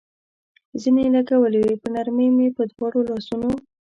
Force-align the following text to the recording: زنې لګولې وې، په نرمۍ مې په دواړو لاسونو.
زنې 0.81 1.05
لګولې 1.15 1.59
وې، 1.63 1.75
په 1.81 1.87
نرمۍ 1.93 2.27
مې 2.37 2.47
په 2.55 2.63
دواړو 2.71 2.99
لاسونو. 3.09 3.49